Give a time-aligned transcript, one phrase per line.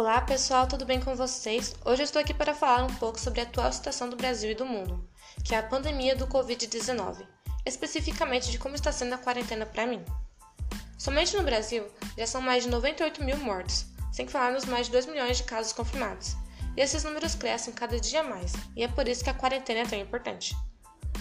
[0.00, 1.74] Olá pessoal, tudo bem com vocês?
[1.84, 4.54] Hoje eu estou aqui para falar um pouco sobre a atual situação do Brasil e
[4.54, 5.06] do mundo,
[5.44, 7.26] que é a pandemia do Covid-19,
[7.66, 10.02] especificamente de como está sendo a quarentena para mim.
[10.96, 14.92] Somente no Brasil já são mais de 98 mil mortos, sem falar nos mais de
[14.92, 16.34] 2 milhões de casos confirmados,
[16.78, 19.86] e esses números crescem cada dia mais, e é por isso que a quarentena é
[19.86, 20.56] tão importante.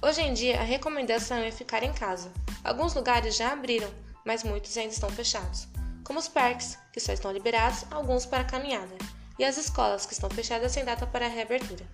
[0.00, 2.32] Hoje em dia, a recomendação é ficar em casa.
[2.64, 3.92] Alguns lugares já abriram,
[4.24, 5.68] mas muitos ainda estão fechados
[6.12, 8.94] como os parques, que só estão liberados, alguns para caminhada,
[9.38, 11.86] e as escolas, que estão fechadas sem data para reabertura.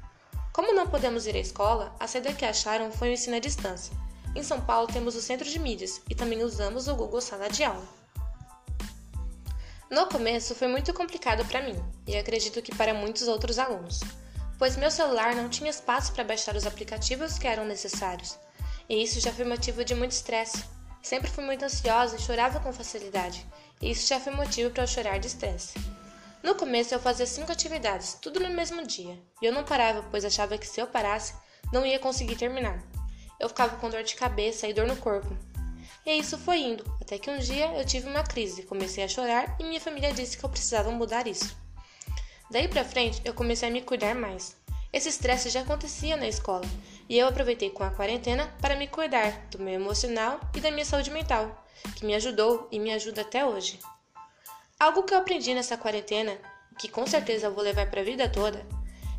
[0.53, 3.97] Como não podemos ir à escola, a saída que acharam foi o ensino à distância.
[4.35, 7.62] Em São Paulo temos o centro de mídias e também usamos o Google Sala de
[7.62, 7.87] Aula.
[9.89, 14.01] No começo foi muito complicado para mim e acredito que para muitos outros alunos,
[14.59, 18.37] pois meu celular não tinha espaço para baixar os aplicativos que eram necessários,
[18.89, 20.65] e isso já foi motivo de muito estresse.
[21.09, 23.47] Sempre fui muito ansiosa e chorava com facilidade,
[23.81, 25.73] isso já foi motivo para eu chorar de estresse.
[26.42, 30.23] No começo eu fazia cinco atividades, tudo no mesmo dia, e eu não parava, pois
[30.23, 31.33] achava que se eu parasse,
[31.73, 32.84] não ia conseguir terminar.
[33.41, 35.34] Eu ficava com dor de cabeça e dor no corpo.
[36.05, 39.56] E isso foi indo, até que um dia eu tive uma crise, comecei a chorar
[39.59, 41.56] e minha família disse que eu precisava mudar isso.
[42.51, 44.55] Daí pra frente eu comecei a me cuidar mais.
[44.92, 46.67] Esse estresse já acontecia na escola,
[47.09, 50.84] e eu aproveitei com a quarentena para me cuidar do meu emocional e da minha
[50.84, 51.64] saúde mental
[51.95, 53.78] que me ajudou e me ajuda até hoje.
[54.78, 56.39] Algo que eu aprendi nessa quarentena,
[56.79, 58.64] que com certeza vou levar para a vida toda,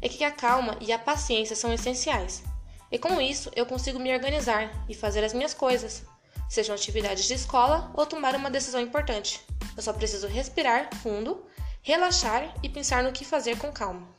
[0.02, 2.44] é que a calma e a paciência são essenciais.
[2.92, 6.06] E com isso eu consigo me organizar e fazer as minhas coisas,
[6.50, 9.42] sejam atividades de escola ou tomar uma decisão importante.
[9.76, 11.46] Eu só preciso respirar fundo,
[11.82, 14.19] relaxar e pensar no que fazer com calma.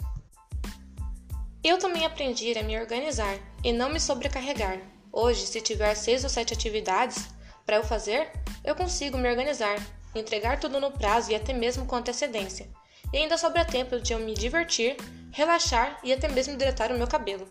[1.71, 4.81] Eu também aprendi a me organizar e não me sobrecarregar.
[5.13, 7.29] Hoje, se tiver seis ou sete atividades,
[7.65, 8.29] para eu fazer,
[8.65, 9.79] eu consigo me organizar,
[10.13, 12.69] entregar tudo no prazo e até mesmo com antecedência.
[13.13, 14.97] E ainda sobra tempo de eu me divertir,
[15.31, 17.49] relaxar e até mesmo hidratar o meu cabelo.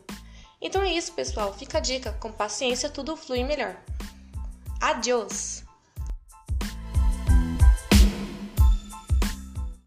[0.62, 1.54] Então é isso, pessoal.
[1.54, 3.78] Fica a dica: com paciência tudo flui melhor.
[4.82, 5.64] Adiós!